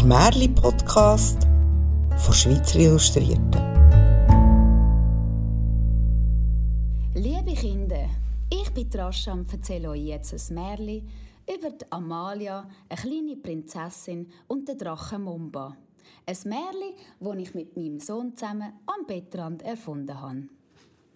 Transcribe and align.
der 0.00 0.06
Märli-Podcast 0.06 1.42
von 2.16 2.34
Schweizer 2.34 2.78
Illustrierten. 2.78 3.60
Liebe 7.14 7.52
Kinder, 7.54 8.08
ich 8.50 8.70
bin 8.70 8.88
Rascha 8.94 9.32
und 9.32 9.52
erzähle 9.52 9.90
euch 9.90 10.06
jetzt 10.06 10.32
ein 10.32 10.54
Märli 10.54 11.02
über 11.54 11.70
die 11.70 11.84
Amalia, 11.90 12.66
eine 12.88 13.00
kleine 13.00 13.36
Prinzessin 13.36 14.30
und 14.46 14.68
den 14.68 14.78
Drachen 14.78 15.22
Mumba. 15.22 15.76
Ein 16.24 16.36
Märli, 16.44 16.94
das 17.20 17.36
ich 17.36 17.54
mit 17.54 17.76
meinem 17.76 18.00
Sohn 18.00 18.34
zusammen 18.34 18.72
am 18.86 19.06
Bettrand 19.06 19.62
erfunden 19.62 20.18
habe. 20.18 20.48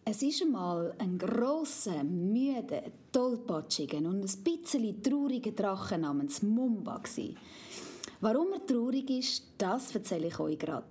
Es 0.04 0.20
ist 0.20 0.42
einmal 0.42 0.94
ein 0.98 1.16
grosser, 1.16 2.04
müder, 2.04 2.82
tollpatschiger 3.10 3.96
und 3.96 4.20
ein 4.20 4.44
bisschen 4.44 5.02
trauriger 5.02 5.52
Drache 5.52 5.96
namens 5.96 6.42
Mumba. 6.42 7.00
Warum 8.20 8.52
er 8.52 8.64
traurig 8.66 9.10
ist, 9.10 9.44
das 9.58 9.94
erzähle 9.94 10.28
ich 10.28 10.38
euch 10.38 10.58
gerade. 10.58 10.86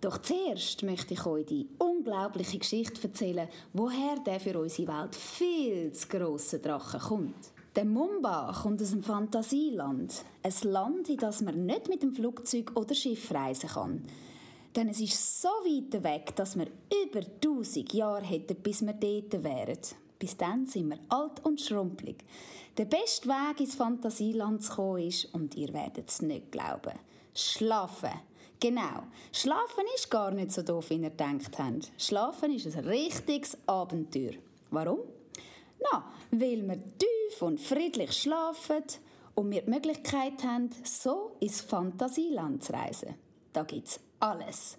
Doch 0.00 0.18
zuerst 0.18 0.82
möchte 0.82 1.14
ich 1.14 1.26
euch 1.26 1.44
die 1.46 1.68
unglaubliche 1.78 2.58
Geschichte 2.58 3.02
erzählen, 3.02 3.48
woher 3.74 4.16
der 4.24 4.40
für 4.40 4.58
unsere 4.58 4.88
Welt 4.88 5.14
viel 5.14 5.92
zu 5.92 6.08
grosse 6.08 6.58
Drache 6.58 6.98
kommt. 6.98 7.52
Der 7.76 7.84
Mumba 7.84 8.52
kommt 8.62 8.82
aus 8.82 8.92
einem 8.92 9.02
Fantasieland. 9.02 10.24
Ein 10.42 10.70
Land, 10.70 11.08
in 11.08 11.16
das 11.18 11.42
man 11.42 11.66
nicht 11.66 11.88
mit 11.88 12.02
dem 12.02 12.12
Flugzeug 12.12 12.72
oder 12.74 12.94
Schiff 12.94 13.30
reisen 13.32 13.68
kann. 13.68 14.04
Denn 14.74 14.88
es 14.88 15.00
ist 15.00 15.42
so 15.42 15.48
weit 15.48 16.02
weg, 16.02 16.34
dass 16.34 16.58
wir 16.58 16.66
über 17.04 17.20
1000 17.20 17.92
Jahre 17.92 18.24
hätten, 18.24 18.56
bis 18.62 18.82
wir 18.82 18.92
dort 18.92 19.44
wären. 19.44 19.78
Bis 20.20 20.36
dann 20.36 20.66
sind 20.66 20.90
wir 20.90 20.98
alt 21.08 21.44
und 21.44 21.60
schrumpelig. 21.60 22.24
Der 22.76 22.84
beste 22.84 23.28
Weg 23.28 23.60
ins 23.60 23.74
Fantasieland 23.74 24.62
zu 24.62 24.74
kommen 24.74 25.08
ist, 25.08 25.34
und 25.34 25.56
ihr 25.56 25.72
werdet 25.72 26.08
es 26.08 26.22
nicht 26.22 26.52
glauben, 26.52 26.92
schlafen. 27.34 28.12
Genau. 28.60 29.04
Schlafen 29.32 29.84
ist 29.96 30.10
gar 30.10 30.30
nicht 30.30 30.52
so 30.52 30.62
doof, 30.62 30.90
wie 30.90 30.96
ihr 30.96 31.10
denkt 31.10 31.58
habt. 31.58 31.90
Schlafen 31.96 32.54
ist 32.54 32.76
ein 32.76 32.84
richtiges 32.84 33.56
Abenteuer. 33.66 34.34
Warum? 34.70 35.00
Na, 35.90 36.04
weil 36.30 36.68
wir 36.68 36.76
tief 36.98 37.40
und 37.40 37.58
friedlich 37.58 38.12
schlafen 38.12 38.84
und 39.34 39.50
wir 39.50 39.62
die 39.62 39.70
Möglichkeit 39.70 40.44
haben, 40.44 40.68
so 40.84 41.36
ins 41.40 41.62
Fantasieland 41.62 42.62
zu 42.62 42.74
reisen. 42.74 43.14
Da 43.54 43.62
gibt's 43.62 43.98
alles. 44.20 44.76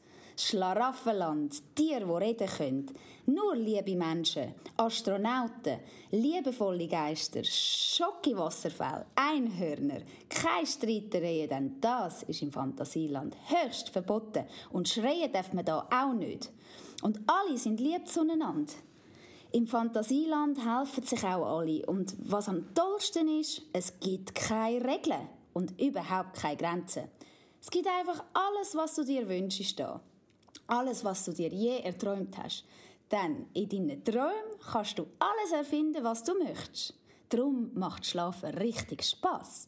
Schlaraffenland, 0.47 1.75
Tiere, 1.75 2.05
die 2.05 2.11
reden 2.11 2.47
können. 2.47 2.91
Nur 3.25 3.55
liebe 3.55 3.95
Menschen, 3.95 4.55
Astronauten, 4.77 5.79
liebevolle 6.11 6.87
Geister, 6.87 7.43
Schocke-Wasserfälle, 7.43 9.05
Einhörner, 9.15 10.01
keine 10.27 10.65
Streitereien, 10.65 11.49
denn 11.49 11.81
das 11.81 12.23
ist 12.23 12.41
im 12.41 12.51
Fantasieland 12.51 13.35
höchst 13.47 13.89
verboten 13.89 14.45
und 14.71 14.89
schreien 14.89 15.31
darf 15.31 15.53
man 15.53 15.65
da 15.65 15.87
auch 15.91 16.13
nicht. 16.13 16.51
Und 17.03 17.19
alle 17.27 17.57
sind 17.57 17.79
lieb 17.79 18.07
zueinander. 18.07 18.73
Im 19.51 19.67
Fantasieland 19.67 20.57
helfen 20.65 21.03
sich 21.03 21.23
auch 21.23 21.59
alle 21.59 21.85
und 21.85 22.15
was 22.19 22.49
am 22.49 22.73
tollsten 22.73 23.27
ist, 23.39 23.61
es 23.73 23.99
gibt 23.99 24.33
keine 24.33 24.83
Regeln 24.83 25.27
und 25.53 25.79
überhaupt 25.79 26.33
keine 26.33 26.57
Grenzen. 26.57 27.03
Es 27.61 27.69
gibt 27.69 27.87
einfach 27.87 28.23
alles, 28.33 28.75
was 28.75 28.95
du 28.95 29.03
dir 29.03 29.29
wünschst 29.29 29.79
da. 29.79 30.01
Alles, 30.71 31.03
was 31.03 31.25
du 31.25 31.33
dir 31.33 31.49
je 31.49 31.79
erträumt 31.79 32.37
hast. 32.37 32.63
Denn 33.11 33.47
in 33.53 33.67
deinen 33.67 34.03
Träumen 34.05 34.57
kannst 34.71 34.97
du 34.97 35.05
alles 35.19 35.51
erfinden, 35.51 36.01
was 36.01 36.23
du 36.23 36.33
möchtest. 36.41 36.93
Darum 37.27 37.71
macht 37.73 38.05
Schlafen 38.05 38.51
richtig 38.51 39.03
Spaß. 39.03 39.67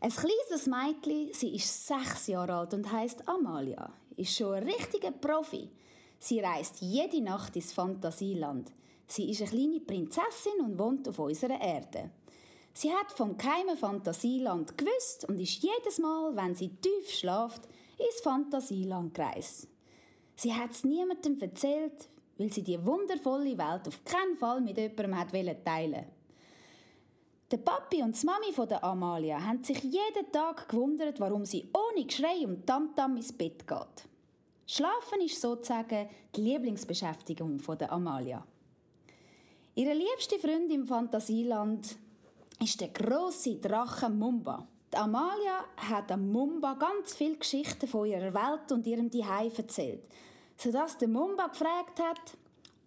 Ein 0.00 0.10
kleines 0.10 0.66
Mädchen, 0.66 1.34
sie 1.34 1.54
ist 1.54 1.86
sechs 1.86 2.26
Jahre 2.28 2.54
alt 2.54 2.72
und 2.72 2.90
heißt 2.90 3.28
Amalia, 3.28 3.92
ist 4.16 4.34
schon 4.34 4.54
ein 4.54 4.62
richtiger 4.62 5.10
Profi. 5.10 5.68
Sie 6.18 6.40
reist 6.40 6.80
jede 6.80 7.20
Nacht 7.20 7.54
ins 7.56 7.74
Fantasieland. 7.74 8.72
Sie 9.06 9.30
ist 9.30 9.42
eine 9.42 9.50
kleine 9.50 9.80
Prinzessin 9.80 10.60
und 10.64 10.78
wohnt 10.78 11.06
auf 11.06 11.18
unserer 11.18 11.60
Erde. 11.60 12.10
Sie 12.72 12.90
hat 12.90 13.12
vom 13.12 13.36
geheimen 13.36 13.76
Fantasieland 13.76 14.78
gewusst 14.78 15.28
und 15.28 15.38
ist 15.38 15.62
jedes 15.62 15.98
Mal, 15.98 16.34
wenn 16.34 16.54
sie 16.54 16.70
tief 16.70 17.10
schlaft, 17.10 17.68
ins 17.98 18.22
Fantasieland 18.22 19.12
gereist. 19.12 19.68
Sie 20.40 20.54
hat 20.54 20.70
es 20.70 20.84
niemandem 20.84 21.36
erzählt, 21.40 22.08
weil 22.36 22.52
sie 22.52 22.62
die 22.62 22.78
wundervolle 22.86 23.58
Welt 23.58 23.88
auf 23.88 24.04
keinen 24.04 24.36
Fall 24.36 24.60
mit 24.60 24.76
jemandem 24.76 25.18
hat 25.18 25.32
teilen 25.32 26.06
Der 27.50 27.56
Papi 27.56 28.04
und 28.04 28.22
die 28.22 28.24
Mami 28.24 28.52
von 28.52 28.68
der 28.68 28.84
Amalia 28.84 29.44
haben 29.44 29.64
sich 29.64 29.82
jeden 29.82 30.30
Tag 30.30 30.68
gewundert, 30.68 31.18
warum 31.18 31.44
sie 31.44 31.68
ohne 31.74 32.06
Geschrei 32.06 32.46
und 32.46 32.64
Tamtam 32.64 33.16
ins 33.16 33.32
Bett 33.32 33.66
geht. 33.66 34.08
Schlafen 34.64 35.22
ist 35.24 35.40
sozusagen 35.40 36.08
die 36.36 36.40
Lieblingsbeschäftigung 36.40 37.58
von 37.58 37.76
der 37.76 37.90
Amalia. 37.90 38.46
Ihre 39.74 39.94
liebste 39.94 40.38
Freundin 40.38 40.82
im 40.82 40.86
Fantasieland 40.86 41.96
ist 42.62 42.80
der 42.80 42.90
große 42.90 43.56
Drache 43.56 44.08
Mumba. 44.08 44.68
Die 44.92 44.96
Amalia 44.96 45.64
hat 45.76 46.16
Mumba 46.16 46.74
ganz 46.74 47.14
viele 47.14 47.36
Geschichten 47.36 47.88
von 47.88 48.06
ihrer 48.06 48.32
Welt 48.32 48.70
und 48.70 48.86
ihrem 48.86 49.10
Zuhause 49.10 49.58
erzählt, 49.58 50.04
sodass 50.58 50.98
der 50.98 51.08
Mumba 51.08 51.46
gefragt 51.46 52.00
hat, 52.00 52.36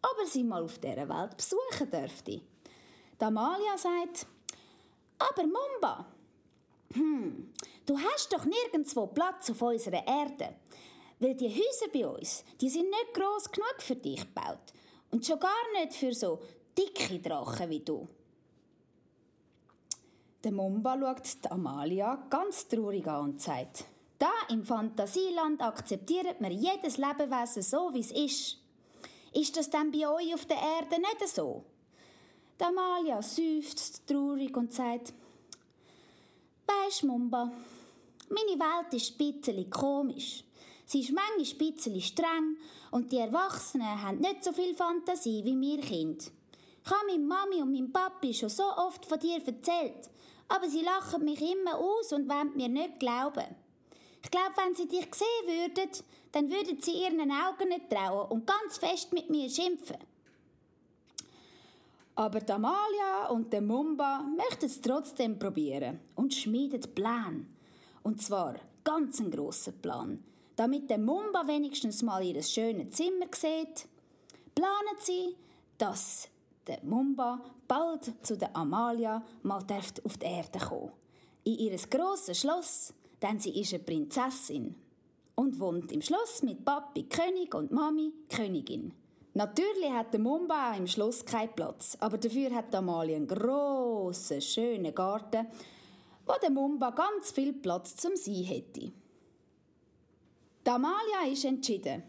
ob 0.03 0.17
er 0.19 0.27
sie 0.27 0.43
mal 0.43 0.63
auf 0.63 0.77
dieser 0.77 1.07
Welt 1.07 1.37
besuchen 1.37 1.89
dürfte. 1.89 2.41
Die 3.19 3.25
Amalia 3.25 3.77
sagt, 3.77 4.27
aber 5.17 5.43
Mumba, 5.43 6.05
hm, 6.93 7.53
du 7.85 7.97
hast 7.97 8.33
doch 8.33 8.45
nirgendwo 8.45 9.07
Platz 9.07 9.49
auf 9.49 9.61
unserer 9.61 10.05
Erde, 10.05 10.55
weil 11.19 11.35
die 11.35 11.49
Häuser 11.49 11.87
bei 11.93 12.05
uns, 12.05 12.43
die 12.59 12.69
sind 12.69 12.89
nicht 12.89 13.13
groß 13.13 13.51
genug 13.51 13.75
für 13.77 13.95
dich 13.95 14.19
gebaut 14.19 14.73
und 15.11 15.25
schon 15.25 15.39
gar 15.39 15.71
nicht 15.79 15.93
für 15.93 16.13
so 16.13 16.41
dicke 16.77 17.19
Drachen 17.19 17.69
wie 17.69 17.79
du. 17.79 18.07
Der 20.43 20.51
Mumba 20.51 20.97
schaut 20.99 21.43
die 21.43 21.51
Amalia 21.51 22.15
ganz 22.29 22.67
traurig 22.67 23.07
an 23.07 23.29
und 23.29 23.41
sagt, 23.41 23.85
da 24.21 24.31
im 24.49 24.63
Fantasieland 24.63 25.61
akzeptiert 25.61 26.39
man 26.41 26.51
jedes 26.51 26.97
Lebewesen 26.97 27.61
so, 27.63 27.93
wie 27.93 27.99
es 27.99 28.11
ist. 28.11 28.57
Ist 29.33 29.57
das 29.57 29.69
denn 29.69 29.91
bei 29.91 30.07
euch 30.07 30.33
auf 30.33 30.45
der 30.45 30.57
Erde 30.57 30.99
nicht 30.99 31.27
so? 31.27 31.63
Die 32.59 32.63
Amalia 32.63 33.21
seufzt 33.21 34.07
traurig 34.07 34.55
und 34.55 34.73
sagt, 34.73 35.13
Weisst, 36.67 37.03
Mumba, 37.03 37.51
meine 38.29 38.59
Welt 38.59 38.93
ist 38.93 39.19
ein 39.19 39.69
komisch. 39.69 40.43
Sie 40.85 41.01
ist 41.01 41.11
manchmal 41.11 41.39
ein 41.39 41.73
bisschen 41.73 42.01
streng 42.01 42.57
und 42.91 43.11
die 43.11 43.17
Erwachsenen 43.17 44.01
haben 44.01 44.19
nicht 44.19 44.43
so 44.43 44.51
viel 44.51 44.75
Fantasie 44.75 45.43
wie 45.43 45.59
wir 45.59 45.81
Kinder. 45.81 46.25
Ich 46.83 46.91
habe 46.91 47.07
meine 47.07 47.23
Mami 47.23 47.61
und 47.61 47.71
mein 47.71 47.91
Papi 47.91 48.33
schon 48.33 48.49
so 48.49 48.63
oft 48.63 49.05
von 49.05 49.19
dir 49.19 49.41
erzählt 49.45 50.09
aber 50.51 50.67
sie 50.67 50.81
lachen 50.81 51.23
mich 51.23 51.41
immer 51.41 51.77
aus 51.77 52.11
und 52.11 52.29
wollen 52.29 52.55
mir 52.55 52.67
nicht 52.67 52.99
glauben. 52.99 53.55
Ich 54.23 54.29
glaube, 54.29 54.53
wenn 54.55 54.75
sie 54.75 54.87
dich 54.87 55.07
sehen 55.13 55.47
würden, 55.47 55.89
dann 56.31 56.49
würden 56.49 56.81
sie 56.81 57.03
ihren 57.03 57.31
Augen 57.31 57.69
nicht 57.69 57.89
trauen 57.89 58.29
und 58.31 58.47
ganz 58.47 58.77
fest 58.77 59.11
mit 59.13 59.29
mir 59.29 59.49
schimpfen. 59.49 59.97
Aber 62.15 62.39
die 62.39 62.51
Amalia 62.51 63.27
und 63.29 63.51
der 63.51 63.61
Mumba 63.61 64.23
möchten 64.37 64.65
es 64.65 64.81
trotzdem 64.81 65.39
probieren 65.39 65.99
und 66.15 66.33
schmieden 66.33 66.81
Plan. 66.93 67.47
Und 68.03 68.21
zwar 68.21 68.55
ganz 68.83 69.19
einen 69.19 69.31
grossen 69.31 69.81
Plan. 69.81 70.23
Damit 70.55 70.89
der 70.89 70.99
Mumba 70.99 71.47
wenigstens 71.47 72.03
mal 72.03 72.23
ihr 72.23 72.41
schönes 72.43 72.95
Zimmer 72.95 73.27
sieht, 73.31 73.87
planen 74.53 74.97
sie, 74.99 75.35
dass 75.77 76.27
der 76.67 76.79
Mumba 76.83 77.41
bald 77.67 78.13
zu 78.21 78.37
der 78.37 78.55
Amalia 78.55 79.23
mal 79.43 79.63
auf 80.03 80.17
die 80.17 80.25
Erde 80.25 80.59
kommen. 80.59 80.91
In 81.43 81.57
ihr 81.57 81.77
grosses 81.89 82.41
Schloss, 82.41 82.93
denn 83.21 83.39
sie 83.39 83.59
ist 83.59 83.73
eine 83.73 83.83
Prinzessin 83.83 84.75
und 85.35 85.59
wohnt 85.59 85.91
im 85.91 86.01
Schloss 86.01 86.43
mit 86.43 86.65
Papi 86.65 87.03
König 87.03 87.53
und 87.53 87.71
Mami 87.71 88.11
Königin. 88.29 88.93
Natürlich 89.33 89.91
hat 89.91 90.13
der 90.13 90.19
Mumba 90.19 90.75
im 90.75 90.87
Schloss 90.87 91.23
keinen 91.23 91.55
Platz, 91.55 91.95
aber 92.01 92.17
dafür 92.17 92.53
hat 92.53 92.75
Amalia 92.75 93.15
einen 93.15 93.27
grossen, 93.27 94.41
schönen 94.41 94.93
Garten, 94.93 95.47
wo 96.25 96.33
der 96.41 96.51
Mumba 96.51 96.89
ganz 96.89 97.31
viel 97.31 97.53
Platz 97.53 97.95
zum 97.95 98.15
Sein 98.15 98.43
hätte. 98.43 98.91
Die 100.65 100.69
Amalia 100.69 101.31
ist 101.31 101.45
entschieden. 101.45 102.03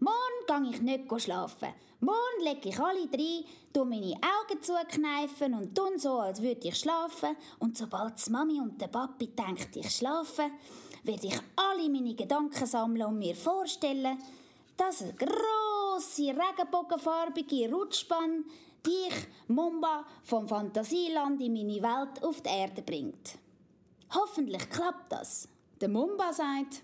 Morgen 0.00 0.46
gehe 0.46 0.74
ich 0.74 0.80
nicht 0.80 1.22
schlafen. 1.22 1.74
Morgen 2.00 2.42
lege 2.42 2.70
ich 2.70 2.80
alle 2.80 3.06
drei, 3.06 3.44
tu 3.70 3.84
meine 3.84 4.14
Augen 4.14 4.62
zukneifen 4.62 5.52
und 5.52 5.74
tun 5.74 5.98
so, 5.98 6.20
als 6.20 6.40
würde 6.40 6.68
ich 6.68 6.78
schlafen. 6.78 7.36
Und 7.58 7.76
sobald 7.76 8.14
die 8.26 8.30
Mami 8.30 8.58
und 8.60 8.80
der 8.80 8.88
Papi 8.88 9.26
denkt, 9.26 9.76
ich 9.76 9.90
schlafe, 9.90 10.50
werde 11.02 11.26
ich 11.26 11.38
alle 11.56 11.90
meine 11.90 12.14
Gedanken 12.14 12.64
sammeln 12.64 13.08
und 13.08 13.18
mir 13.18 13.36
vorstellen, 13.36 14.18
dass 14.74 15.02
eine 15.02 15.12
grosse, 15.12 16.34
regenbogenfarbige 16.34 17.70
Rutschbahn 17.70 18.46
dich, 18.84 19.28
Mumba, 19.48 20.06
vom 20.22 20.48
Fantasieland 20.48 21.42
in 21.42 21.52
meine 21.52 21.82
Welt 21.82 22.24
auf 22.24 22.40
die 22.40 22.48
Erde 22.48 22.80
bringt. 22.80 23.38
Hoffentlich 24.14 24.70
klappt 24.70 25.12
das. 25.12 25.46
Der 25.78 25.90
Mumba 25.90 26.32
sagt, 26.32 26.82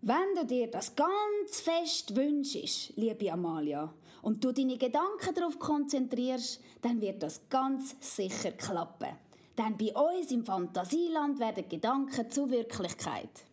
wenn 0.00 0.34
du 0.36 0.46
dir 0.46 0.68
das 0.70 0.94
ganz 0.94 1.60
fest 1.60 2.14
wünschst, 2.14 2.92
liebe 2.96 3.32
Amalia, 3.32 3.92
und 4.22 4.42
du 4.44 4.52
deine 4.52 4.76
Gedanken 4.76 5.34
darauf 5.34 5.58
konzentrierst, 5.58 6.60
dann 6.82 7.00
wird 7.00 7.22
das 7.22 7.48
ganz 7.48 7.96
sicher 8.00 8.52
klappen. 8.52 9.16
Denn 9.56 9.76
bei 9.76 9.92
uns 9.92 10.30
im 10.30 10.44
Fantasieland 10.44 11.38
werden 11.38 11.68
Gedanken 11.68 12.30
zur 12.30 12.50
Wirklichkeit. 12.50 13.44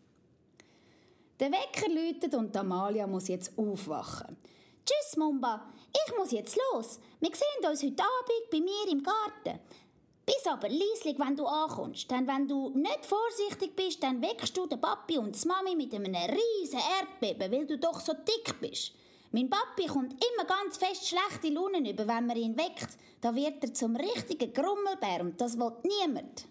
Der 1.40 1.52
Wecker 1.52 1.90
läutet 1.90 2.34
und 2.36 2.56
Amalia 2.56 3.08
muss 3.08 3.28
jetzt 3.28 3.58
aufwachen. 3.58 4.38
Tschüss, 4.86 5.18
Mumba. 5.18 5.68
Ich 5.92 6.16
muss 6.16 6.32
jetzt 6.32 6.58
los. 6.72 7.00
Wir 7.20 7.32
sehen 7.34 7.70
uns 7.70 7.84
heute 7.84 8.04
Abend 8.04 8.50
bei 8.52 8.60
mir 8.60 8.92
im 8.92 9.02
Garten. 9.02 9.60
Bis 10.26 10.48
aber 10.48 10.70
leislich, 10.70 11.20
wenn 11.20 11.36
du 11.36 11.46
ankommst. 11.46 12.10
Denn 12.10 12.28
wenn 12.28 12.48
du 12.48 12.70
nicht 12.70 13.06
vorsichtig 13.06 13.76
bist, 13.76 14.02
dann 14.02 14.22
weckst 14.22 14.58
du 14.58 14.66
den 14.66 14.82
Papi 14.82 15.20
und 15.20 15.42
die 15.42 15.48
Mami 15.48 15.76
mit 15.76 15.94
einem 15.94 16.16
riesen 16.16 16.80
Erdbeben, 17.00 17.52
weil 17.52 17.68
du 17.68 17.78
doch 17.78 18.00
so 18.00 18.14
dick 18.14 18.60
bist. 18.60 18.94
Mein 19.32 19.50
Papi 19.50 19.86
kommt 19.86 20.14
immer 20.14 20.46
ganz 20.46 20.78
fest 20.78 21.08
schlechte 21.08 21.50
Launen 21.50 21.86
über, 21.86 22.08
wenn 22.08 22.26
man 22.26 22.38
ihn 22.38 22.58
weckt. 22.58 22.98
Da 23.22 23.36
wird 23.36 23.64
er 23.64 23.74
zum 23.74 23.96
richtigen 23.96 24.54
Grummelbär 24.54 25.22
und 25.22 25.40
das 25.40 25.58
will 25.60 25.74
niemand. 25.84 26.48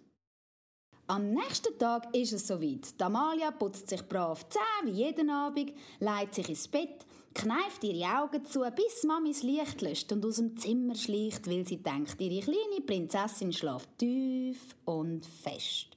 Am 1.07 1.33
nächsten 1.33 1.79
Tag 1.79 2.15
ist 2.15 2.33
es 2.33 2.47
soweit. 2.47 2.99
Damalia 2.99 3.51
putzt 3.51 3.89
sich 3.89 4.07
brav 4.09 4.49
Zähne 4.49 4.93
wie 4.93 5.05
jeden 5.05 5.31
Abend, 5.31 5.73
legt 6.01 6.35
sich 6.35 6.49
ins 6.49 6.69
Bett, 6.69 7.05
kneift 7.35 7.83
ihre 7.83 8.19
Augen 8.19 8.45
zu, 8.45 8.61
bis 8.75 9.03
Mami 9.05 9.33
das 9.33 9.43
Licht 9.43 9.83
löscht 9.83 10.13
und 10.13 10.25
aus 10.25 10.37
dem 10.37 10.57
Zimmer 10.57 10.95
schleicht, 10.95 11.49
weil 11.49 11.67
sie 11.67 11.83
denkt, 11.83 12.21
ihre 12.21 12.43
kleine 12.43 12.81
Prinzessin 12.87 13.53
schläft 13.53 13.99
tief 13.99 14.75
und 14.85 15.27
fest. 15.27 15.89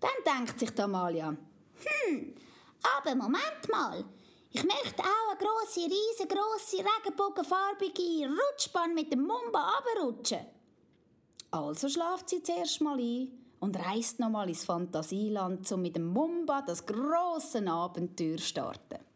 Dann 0.00 0.36
denkt 0.38 0.58
sich 0.58 0.70
Damalia, 0.70 1.28
hm, 1.28 2.34
aber 2.98 3.14
Moment 3.14 3.68
mal, 3.70 4.04
ich 4.50 4.64
möchte 4.64 5.02
auch 5.02 5.30
eine 5.30 5.38
grosse, 5.38 5.80
riesengroße, 5.80 6.78
regenbogenfarbige 6.78 8.28
Rutschbahn 8.28 8.94
mit 8.94 9.12
dem 9.12 9.22
Mumba 9.22 9.78
runterrutschen. 9.96 10.46
Also 11.52 11.88
schlaft 11.88 12.28
sie 12.28 12.42
zuerst 12.42 12.80
mal 12.80 12.98
ein 12.98 13.30
und 13.60 13.76
reist 13.76 14.18
nochmal 14.18 14.48
ins 14.48 14.64
Fantasieland, 14.64 15.70
um 15.70 15.82
mit 15.82 15.96
dem 15.96 16.06
Mumba 16.06 16.62
das 16.62 16.84
grosse 16.84 17.66
Abenteuer 17.66 18.36
zu 18.36 18.44
starten. 18.44 19.11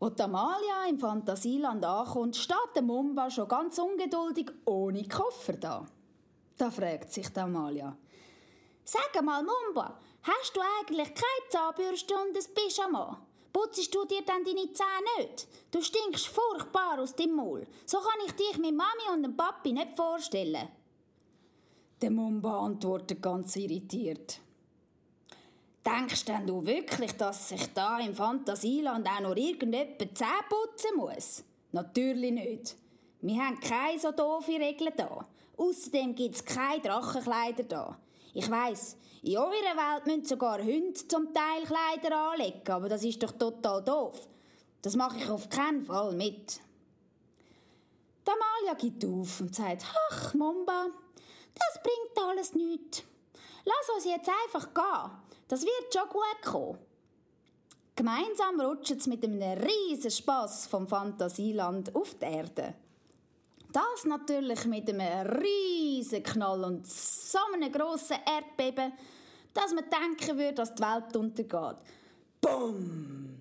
Als 0.00 0.20
Amalia 0.20 0.86
im 0.88 0.98
Fantasieland 0.98 1.84
ankommt, 1.84 2.36
steht 2.36 2.74
der 2.76 2.82
Mumba 2.82 3.28
schon 3.30 3.48
ganz 3.48 3.78
ungeduldig 3.78 4.48
ohne 4.64 5.08
Koffer 5.08 5.54
da. 5.54 5.84
Da 6.56 6.70
fragt 6.70 7.12
sich 7.12 7.36
Amalia. 7.36 7.96
Sag 8.84 9.22
mal, 9.24 9.42
Mumba, 9.42 9.98
hast 10.22 10.56
du 10.56 10.60
eigentlich 10.60 11.08
keine 11.08 11.48
Zahnbürste 11.50 12.14
und 12.14 12.36
ein 12.36 12.54
Pyjama? 12.54 13.20
Putzest 13.52 13.92
du 13.92 14.04
dir 14.04 14.22
dann 14.22 14.44
deine 14.44 14.72
Zähne 14.72 15.18
nicht? 15.18 15.48
Du 15.72 15.82
stinkst 15.82 16.28
furchtbar 16.28 17.00
aus 17.00 17.16
dem 17.16 17.34
Maul. 17.34 17.66
So 17.84 17.98
kann 17.98 18.26
ich 18.26 18.32
dich 18.32 18.56
mit 18.58 18.76
Mami 18.76 19.12
und 19.12 19.24
dem 19.24 19.36
Papi 19.36 19.72
nicht 19.72 19.96
vorstellen. 19.96 20.68
Der 22.00 22.10
Mumba 22.12 22.60
antwortet 22.60 23.20
ganz 23.20 23.56
irritiert. 23.56 24.38
Denkst 25.88 26.26
denn 26.26 26.46
du 26.46 26.66
wirklich, 26.66 27.12
dass 27.12 27.48
sich 27.48 27.72
da 27.72 27.98
im 27.98 28.14
Fantasieland 28.14 29.08
auch 29.08 29.20
noch 29.20 29.36
irgendjemand 29.36 29.98
die 29.98 30.12
Zähne 30.12 30.44
putzen 30.48 30.96
muss? 30.96 31.42
Natürlich 31.72 32.32
nicht. 32.32 32.76
Wir 33.22 33.42
haben 33.42 33.58
keine 33.58 33.98
so 33.98 34.12
doofe 34.12 34.52
Regeln 34.52 34.92
da. 34.96 35.26
Außerdem 35.56 36.14
gibt 36.14 36.34
es 36.34 36.44
keine 36.44 36.82
Drachenkleider 36.82 37.62
da. 37.62 37.98
Ich 38.34 38.50
weiss, 38.50 38.98
in 39.22 39.38
eurer 39.38 39.50
Welt 39.50 40.06
müssen 40.06 40.26
sogar 40.26 40.58
Hunde 40.58 40.92
zum 40.92 41.32
Teil 41.32 41.64
Kleider 41.64 42.16
anlegen, 42.16 42.70
aber 42.70 42.90
das 42.90 43.02
ist 43.02 43.22
doch 43.22 43.32
total 43.32 43.82
doof. 43.82 44.28
Das 44.82 44.94
mache 44.94 45.16
ich 45.18 45.30
auf 45.30 45.48
keinen 45.48 45.86
Fall 45.86 46.12
mit. 46.12 46.60
Damalia 48.24 48.74
gibt 48.78 49.04
auf 49.06 49.40
und 49.40 49.54
sagt, 49.54 49.86
ach, 50.10 50.34
Mumba, 50.34 50.88
das 51.54 51.82
bringt 51.82 52.28
alles 52.28 52.54
nichts. 52.54 53.02
Lass 53.64 53.96
uns 53.96 54.04
jetzt 54.04 54.28
einfach 54.44 54.74
gehen. 54.74 55.27
Das 55.48 55.62
wird 55.62 55.92
schon 55.92 56.08
gut 56.10 56.42
kommen. 56.44 56.78
Gemeinsam 57.96 58.60
rutschen 58.60 59.00
sie 59.00 59.10
mit 59.10 59.24
einem 59.24 59.58
riesen 59.58 60.10
Spass 60.10 60.66
vom 60.66 60.86
Fantasieland 60.86 61.94
auf 61.96 62.14
die 62.14 62.26
Erde. 62.26 62.74
Das 63.72 64.04
natürlich 64.04 64.64
mit 64.66 64.88
einem 64.88 65.26
riesen 65.26 66.22
Knall 66.22 66.64
und 66.64 66.86
so 66.86 67.38
einem 67.52 67.72
grossen 67.72 68.18
Erdbeben, 68.24 68.92
dass 69.52 69.72
man 69.72 69.84
denken 69.90 70.38
würde, 70.38 70.54
dass 70.54 70.74
die 70.74 70.82
Welt 70.82 71.16
untergeht. 71.16 71.76
Bumm! 72.40 73.34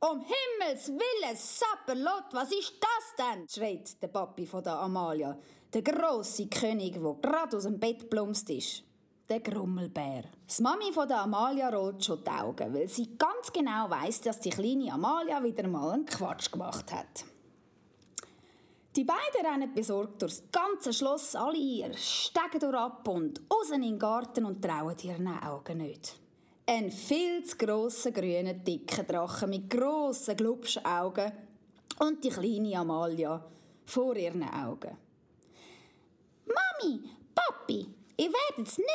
Um 0.00 0.20
Himmels 0.20 0.88
Willen, 0.88 1.36
Sapperlot, 1.36 2.24
was 2.32 2.52
ist 2.52 2.74
das 2.78 3.16
denn? 3.16 3.48
schreit 3.48 4.02
der 4.02 4.08
Papi 4.08 4.46
von 4.46 4.62
der 4.62 4.74
Amalia, 4.74 5.38
der 5.74 5.82
grosse 5.82 6.46
König, 6.46 6.94
der 6.94 7.14
gerade 7.20 7.56
aus 7.56 7.64
dem 7.64 7.78
Bett 7.78 8.08
plumpst 8.08 8.48
ist 8.50 8.84
der 9.28 9.40
Grummelbär. 9.40 10.24
Die 10.46 10.62
Mami 10.62 10.92
von 10.92 11.08
der 11.08 11.22
Amalia 11.22 11.70
rollt 11.70 12.04
schon 12.04 12.22
die 12.22 12.30
Augen, 12.30 12.74
weil 12.74 12.88
sie 12.88 13.16
ganz 13.16 13.52
genau 13.52 13.88
weiß, 13.88 14.20
dass 14.22 14.40
die 14.40 14.50
kleine 14.50 14.92
Amalia 14.92 15.42
wieder 15.42 15.66
mal 15.66 15.92
einen 15.92 16.04
Quatsch 16.04 16.50
gemacht 16.52 16.92
hat. 16.92 17.24
Die 18.94 19.04
beiden 19.04 19.44
rennen 19.44 19.74
besorgt 19.74 20.22
durchs 20.22 20.42
ganze 20.52 20.92
Schloss, 20.92 21.34
alle 21.34 21.56
ihr, 21.56 21.92
steigen 21.96 22.60
durch 22.60 22.76
ab 22.76 23.08
und 23.08 23.40
raus 23.50 23.70
in 23.70 23.82
den 23.82 23.98
Garten 23.98 24.44
und 24.44 24.62
trauen 24.62 24.96
ihren 25.02 25.26
Augen 25.26 25.78
nicht. 25.78 26.14
Ein 26.66 26.90
viel 26.90 27.42
zu 27.44 27.56
grosser, 27.56 28.12
grüner, 28.12 28.54
dicker 28.54 29.02
Drache 29.02 29.46
mit 29.46 29.68
grossen, 29.68 30.36
glubschen 30.36 30.84
Augen 30.84 31.32
und 31.98 32.22
die 32.22 32.28
kleine 32.28 32.78
Amalia 32.78 33.44
vor 33.84 34.16
ihren 34.16 34.44
Augen. 34.44 34.96
Mami, 36.84 37.00
Papi, 37.34 37.86
Ihr 38.16 38.30
werdet 38.30 38.68
es 38.68 38.78
nicht 38.78 38.88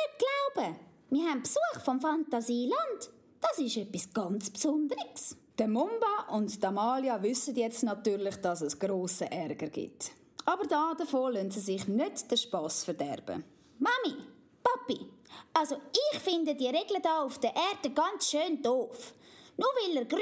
glauben. 0.54 0.76
Wir 1.10 1.28
haben 1.28 1.42
Besuch 1.42 1.84
vom 1.84 2.00
Fantasieland. 2.00 3.10
Das 3.40 3.58
ist 3.58 3.76
etwas 3.76 4.12
ganz 4.12 4.50
Besonderes. 4.50 5.36
Der 5.58 5.68
Mumba 5.68 6.26
und 6.30 6.62
Damalia 6.62 7.22
wissen 7.22 7.54
jetzt 7.56 7.82
natürlich, 7.82 8.36
dass 8.36 8.62
es 8.62 8.78
grossen 8.78 9.26
Ärger 9.26 9.68
gibt. 9.68 10.12
Aber 10.46 10.64
da 10.66 10.94
davon 10.94 11.34
lassen 11.34 11.50
sie 11.50 11.60
sich 11.60 11.86
nicht 11.86 12.30
den 12.30 12.38
Spass 12.38 12.84
verderben. 12.84 13.44
Mami, 13.78 14.16
Papi, 14.62 15.06
also 15.52 15.76
ich 16.12 16.18
finde 16.20 16.54
die 16.54 16.66
Regeln 16.66 17.02
hier 17.02 17.22
auf 17.22 17.38
der 17.38 17.54
Erde 17.54 17.94
ganz 17.94 18.30
schön 18.30 18.62
doof. 18.62 19.14
Nur 19.56 19.68
weil 19.82 19.96
er 19.98 20.04
grün 20.06 20.20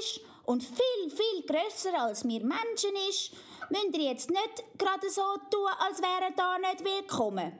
ist 0.00 0.20
und 0.48 0.62
viel, 0.62 1.10
viel 1.10 1.42
grösser 1.46 1.92
als 2.00 2.26
wir 2.26 2.40
Menschen 2.40 2.96
ist, 3.10 3.32
müsst 3.68 3.98
ihr 3.98 4.10
jetzt 4.10 4.30
nicht 4.30 4.64
gerade 4.78 5.10
so 5.10 5.22
tun, 5.50 5.68
als 5.78 6.00
wäre 6.00 6.30
er 6.30 6.30
da 6.30 6.58
nicht 6.58 6.82
willkommen. 6.82 7.52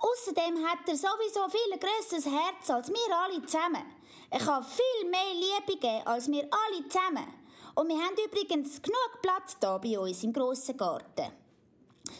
Außerdem 0.00 0.66
hat 0.66 0.80
er 0.88 0.96
sowieso 0.96 1.48
viel 1.48 1.78
grösseres 1.78 2.26
Herz 2.26 2.68
als 2.68 2.88
wir 2.88 3.16
alle 3.16 3.46
zusammen. 3.46 3.84
Er 4.28 4.40
kann 4.40 4.64
viel 4.64 5.08
mehr 5.08 5.34
Liebe 5.34 5.78
geben 5.78 6.04
als 6.04 6.28
wir 6.28 6.42
alle 6.42 6.88
zusammen. 6.88 7.32
Und 7.76 7.88
wir 7.88 7.96
haben 7.96 8.16
übrigens 8.26 8.82
genug 8.82 9.22
Platz 9.22 9.56
hier 9.60 9.78
bei 9.78 10.00
uns 10.00 10.24
im 10.24 10.32
grossen 10.32 10.76
Garten. 10.76 11.30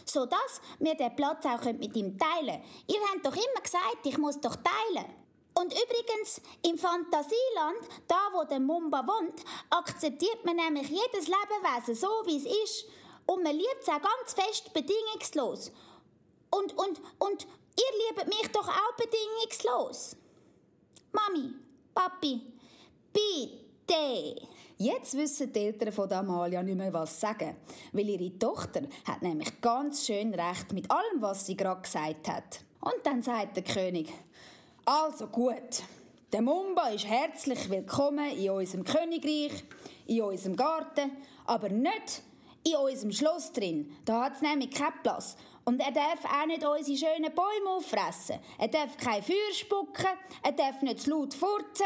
So 0.05 0.25
dass 0.25 0.61
wir 0.79 0.95
den 0.95 1.13
Platz 1.17 1.45
auch 1.45 1.65
mit 1.65 1.97
ihm 1.97 2.17
teilen 2.17 2.61
können. 2.61 2.63
Ihr 2.87 3.01
habt 3.11 3.25
doch 3.25 3.35
immer 3.35 3.61
gesagt, 3.61 4.05
ich 4.05 4.17
muss 4.17 4.39
doch 4.39 4.55
teilen. 4.55 5.05
Und 5.55 5.71
übrigens, 5.71 6.41
im 6.63 6.77
Fantasieland, 6.77 7.87
da 8.07 8.29
wo 8.33 8.43
der 8.43 8.59
Mumba 8.59 9.05
wohnt, 9.05 9.41
akzeptiert 9.69 10.43
man 10.45 10.55
nämlich 10.55 10.89
jedes 10.89 11.27
Lebewesen 11.27 11.95
so, 11.95 12.07
wie 12.25 12.37
es 12.37 12.45
ist. 12.45 12.85
Und 13.25 13.43
man 13.43 13.55
liebt 13.55 13.81
es 13.81 13.87
auch 13.87 14.01
ganz 14.01 14.33
fest 14.33 14.73
bedingungslos. 14.73 15.71
Und, 16.49 16.77
und, 16.77 17.01
und 17.19 17.43
ihr 17.77 18.15
liebt 18.17 18.27
mich 18.27 18.51
doch 18.51 18.67
auch 18.67 18.95
bedingungslos. 18.97 20.15
Mami, 21.11 21.53
Papi, 21.93 22.41
bitte. 23.11 24.47
Jetzt 24.77 25.15
wissen 25.15 25.53
die 25.53 25.59
Eltern 25.59 25.91
von 25.91 26.11
Amalia 26.11 26.63
nicht 26.63 26.75
mehr, 26.75 26.91
was 26.91 27.19
sagen, 27.19 27.55
weil 27.91 28.09
ihre 28.09 28.37
Tochter 28.37 28.81
hat 29.05 29.21
nämlich 29.21 29.61
ganz 29.61 30.05
schön 30.05 30.33
recht 30.33 30.73
mit 30.73 30.89
allem, 30.89 31.21
was 31.21 31.45
sie 31.45 31.55
gerade 31.55 31.81
gesagt 31.81 32.27
hat. 32.27 32.61
Und 32.81 33.05
dann 33.05 33.21
sagt 33.21 33.55
der 33.55 33.63
König, 33.63 34.11
also 34.85 35.27
gut, 35.27 35.83
der 36.31 36.41
Mumba 36.41 36.89
ist 36.89 37.07
herzlich 37.07 37.69
willkommen 37.69 38.29
in 38.31 38.49
unserem 38.49 38.83
Königreich, 38.83 39.63
in 40.07 40.21
unserem 40.21 40.55
Garten, 40.55 41.11
aber 41.45 41.69
nicht 41.69 42.21
in 42.65 42.75
unserem 42.75 43.11
Schloss 43.11 43.51
drin. 43.53 43.95
Da 44.03 44.25
hat 44.25 44.35
es 44.35 44.41
nämlich 44.41 44.71
keinen 44.71 45.01
Platz. 45.01 45.37
Und 45.65 45.79
er 45.79 45.91
darf 45.91 46.25
auch 46.25 46.45
nicht 46.45 46.65
unsere 46.65 46.97
schönen 46.97 47.33
Bäume 47.33 47.69
auffressen. 47.77 48.39
Er 48.57 48.67
darf 48.67 48.97
kein 48.97 49.23
Feuer 49.23 49.53
spucken, 49.53 50.17
er 50.43 50.51
darf 50.51 50.81
nicht 50.81 51.01
zu 51.01 51.11
laut 51.11 51.33
furzen 51.33 51.85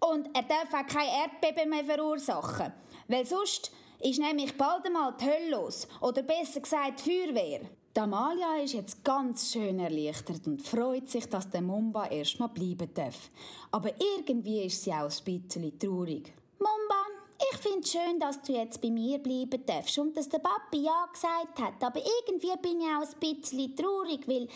und 0.00 0.28
er 0.34 0.42
darf 0.42 0.74
auch 0.74 0.86
kein 0.86 1.08
Erdbeben 1.08 1.70
mehr 1.70 1.84
verursachen. 1.84 2.72
Weil 3.08 3.24
sonst 3.24 3.72
ist 4.00 4.18
nämlich 4.18 4.56
bald 4.58 4.84
einmal 4.84 5.14
die 5.18 5.24
Hölle 5.24 5.50
los. 5.50 5.88
Oder 6.02 6.22
besser 6.22 6.60
gesagt 6.60 7.06
die 7.06 7.10
Feuerwehr. 7.10 7.60
Die 7.96 8.00
Amalia 8.02 8.56
ist 8.62 8.74
jetzt 8.74 9.02
ganz 9.02 9.50
schön 9.50 9.78
erleichtert 9.78 10.46
und 10.46 10.60
freut 10.60 11.08
sich, 11.08 11.26
dass 11.30 11.48
der 11.48 11.62
Mumba 11.62 12.08
erstmal 12.08 12.50
bleiben 12.50 12.92
darf. 12.92 13.30
Aber 13.70 13.90
irgendwie 13.98 14.64
ist 14.64 14.84
sie 14.84 14.92
auch 14.92 15.08
ein 15.08 15.24
bisschen 15.24 15.78
traurig. 15.78 16.30
Mumba, 16.58 17.06
ich 17.50 17.56
finde 17.56 17.80
es 17.80 17.90
schön, 17.90 18.20
dass 18.20 18.42
du 18.42 18.52
jetzt 18.52 18.82
bei 18.82 18.90
mir 18.90 19.18
bleiben 19.18 19.64
darfst 19.64 19.98
und 19.98 20.14
dass 20.14 20.28
der 20.28 20.40
Papi 20.40 20.82
ja 20.84 21.08
gesagt 21.10 21.58
hat. 21.58 21.82
Aber 21.82 21.98
irgendwie 21.98 22.52
bin 22.60 22.82
ich 22.82 22.86
auch 22.86 23.14
ein 23.14 23.18
bisschen 23.18 23.74
traurig, 23.74 24.28
weil 24.28 24.46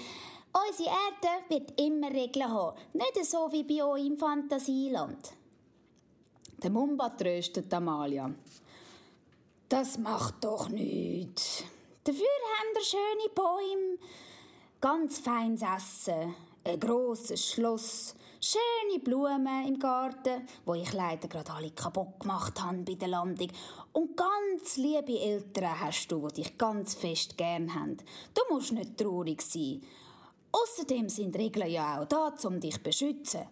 unsere 0.69 0.91
Erde 0.91 1.45
wird 1.49 1.81
immer 1.81 2.11
Regeln 2.11 2.53
haben. 2.53 2.77
Nicht 2.93 3.25
so 3.25 3.51
wie 3.53 3.63
bei 3.63 3.83
euch 3.83 4.05
im 4.05 4.19
Fantasieland. 4.19 5.33
Der 6.63 6.71
Mumba 6.71 7.09
tröstet 7.09 7.73
Amalia. 7.73 8.31
Das 9.67 9.97
macht 9.97 10.45
doch 10.45 10.69
nichts. 10.69 11.65
Dafür 12.03 12.25
haben 12.25 12.75
wir 12.75 12.83
schöne 12.83 13.29
Bäume, 13.35 13.99
ganz 14.81 15.19
feines 15.19 15.61
Essen, 15.61 16.35
ein 16.65 16.81
grosses 16.81 17.51
Schloss, 17.51 18.15
schöne 18.41 19.01
Blumen 19.05 19.69
im 19.69 19.79
Garten, 19.79 20.49
wo 20.65 20.73
ich 20.73 20.95
leider 20.95 21.29
gerade 21.29 21.53
alle 21.53 21.73
kaputt 21.73 22.19
gemacht 22.19 22.59
habe 22.63 22.79
bei 22.79 22.95
der 22.95 23.09
Landung. 23.09 23.49
Und 23.93 24.17
ganz 24.17 24.79
liebe 24.79 25.21
Eltern 25.21 25.79
hast 25.79 26.11
du, 26.11 26.27
die 26.29 26.41
dich 26.41 26.57
ganz 26.57 26.95
fest 26.95 27.37
gern 27.37 27.75
haben. 27.75 27.99
Du 28.33 28.55
musst 28.55 28.73
nicht 28.73 28.97
traurig 28.97 29.43
sein. 29.43 29.83
Außerdem 30.53 31.11
sind 31.11 31.37
Regeln 31.37 31.71
ja 31.71 32.01
auch 32.01 32.07
da, 32.07 32.33
um 32.45 32.61
dich 32.61 32.77
zu 32.77 32.81
beschützen. 32.81 33.43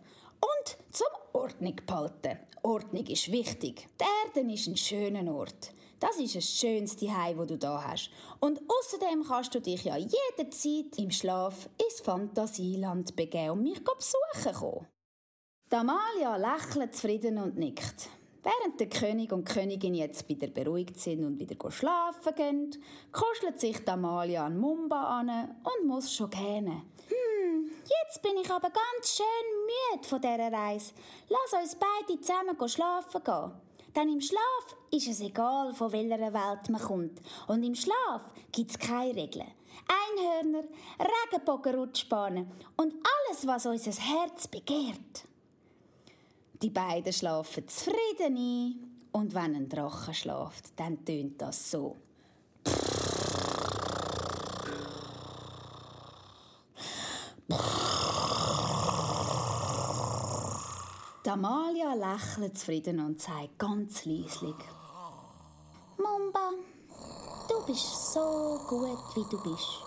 Und 0.41 0.79
zum 0.91 1.09
Ordnung 1.35 1.77
behalten. 1.87 2.39
Ordnung 2.63 3.07
ist 3.09 3.31
wichtig. 3.31 3.89
Die 4.01 4.41
Erde 4.41 4.51
ist 4.51 4.69
ein 4.69 4.77
schöner 4.79 5.31
Ort. 5.35 5.75
Das 6.01 6.17
ist 6.19 6.37
das 6.37 6.49
schönste 6.49 7.13
Hai, 7.15 7.37
wo 7.37 7.45
du 7.45 7.59
da 7.59 7.83
hast. 7.83 8.11
Und 8.41 8.61
außerdem 8.69 9.25
kannst 9.25 9.55
du 9.55 9.61
dich 9.61 9.85
ja 9.85 9.97
jederzeit 9.97 10.97
im 10.99 11.11
Schlaf 11.11 11.69
ins 11.83 12.01
Fantasieland 12.01 13.17
begeben 13.17 13.51
und 13.51 13.63
mich 13.63 13.83
besuchen 13.83 14.55
kommen. 14.55 14.87
Damalia 15.69 16.37
lächelt 16.37 16.95
zufrieden 16.95 17.39
und 17.39 17.59
nickt. 17.59 18.09
Während 18.43 18.79
der 18.79 18.89
König 18.89 19.33
und 19.33 19.49
die 19.49 19.53
Königin 19.53 19.95
jetzt 19.95 20.29
wieder 20.29 20.47
beruhigt 20.47 20.99
sind 21.01 21.25
und 21.25 21.39
wieder 21.39 21.71
schlafen 21.71 22.35
gehen, 22.35 22.71
kuschelt 23.13 23.61
sich 23.61 23.85
Damalia 23.85 24.47
an 24.47 24.59
Mumba 24.59 25.19
an 25.19 25.29
und 25.29 25.89
muss 25.89 26.15
schon 26.15 26.31
gähnen. 26.31 26.83
Hm, 27.09 27.71
jetzt 27.83 28.23
bin 28.23 28.37
ich 28.41 28.51
aber 28.51 28.71
ganz 28.71 29.17
schön 29.17 29.27
müde 29.67 30.09
von 30.09 30.21
dieser 30.21 30.53
Reise. 30.53 30.95
Lass 31.29 31.61
uns 31.61 31.77
beide 31.77 32.21
zusammen 32.21 32.69
schlafen 32.69 33.23
gehen. 33.25 33.68
Denn 33.99 34.11
im 34.13 34.21
Schlaf 34.21 34.77
ist 34.93 35.09
es 35.09 35.21
egal, 35.21 35.75
von 35.75 35.91
welcher 35.91 36.33
Welt 36.33 36.69
man 36.69 36.81
kommt. 36.81 37.21
Und 37.49 37.65
im 37.65 37.75
Schlaf 37.75 38.31
gibt 38.53 38.71
es 38.71 38.79
keine 38.79 39.13
Regeln. 39.17 39.49
Einhörner, 39.89 40.69
Regenbogenrutschbahnen 41.01 42.49
und 42.77 42.95
alles, 42.95 43.45
was 43.45 43.67
unser 43.67 43.91
Herz 43.91 44.47
begehrt. 44.47 45.25
Die 46.63 46.71
beiden 46.71 47.13
schlafen 47.13 47.67
zufrieden 47.67 48.37
ein. 48.37 49.01
Und 49.11 49.35
wenn 49.35 49.57
ein 49.57 49.69
Drache 49.69 50.15
schlaft, 50.15 50.67
dann 50.77 51.05
tönt 51.05 51.43
das 51.43 51.69
so. 51.69 51.97
Damalia 61.29 61.93
lächelt 61.93 62.57
zufrieden 62.57 63.01
und 63.01 63.21
sagt 63.21 63.59
ganz 63.59 64.07
leislich: 64.07 64.57
Mumba, 65.99 66.53
du 67.51 67.67
bist 67.67 68.15
so 68.15 68.59
gut, 68.67 69.15
wie 69.15 69.31
du 69.31 69.37
bist. 69.43 69.85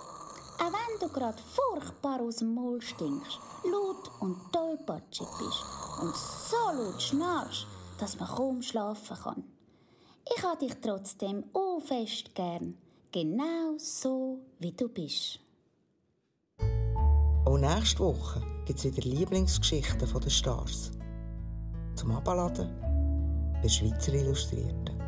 Auch 0.60 0.71
wenn 0.71 1.00
du 1.00 1.12
gerade 1.12 1.41
furchtbar 1.41 2.21
aus 2.21 2.36
dem 2.36 2.53
Maul 2.53 2.79
stinkst, 2.79 3.39
laut 3.63 4.12
und 4.19 4.38
tollpatschig 4.53 5.25
bist 5.39 5.65
und 6.03 6.15
so 6.15 6.79
laut 6.79 7.01
schnarchst, 7.01 7.65
dass 7.98 8.19
man 8.19 8.29
kaum 8.29 8.62
schlafen 8.62 9.17
kann. 9.17 9.43
Ich 10.38 10.43
habe 10.43 10.63
dich 10.63 10.75
trotzdem 10.79 11.45
auch 11.53 11.79
fest 11.79 12.36
gern, 12.36 12.77
genau 13.12 13.74
so, 13.77 14.41
wie 14.60 14.74
du 14.74 14.88
bist. 14.89 15.39
Auch 17.45 17.57
nächste 17.57 17.98
Woche 17.98 18.43
gibt 18.67 18.77
es 18.77 18.86
wieder 18.86 19.10
Lieblingsgeschichten 19.10 20.07
der 20.07 20.29
Stars 20.29 20.91
zum 21.95 22.12
Abladen 22.12 22.69
bei 23.62 23.69
Schweizer 23.69 24.13
Illustrierten. 24.13 25.00